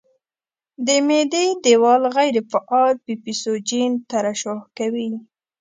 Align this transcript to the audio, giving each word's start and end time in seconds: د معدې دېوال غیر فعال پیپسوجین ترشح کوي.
د 0.85 0.89
معدې 1.07 1.45
دېوال 1.65 2.01
غیر 2.15 2.35
فعال 2.51 2.93
پیپسوجین 3.05 3.91
ترشح 4.11 4.59
کوي. 4.77 5.09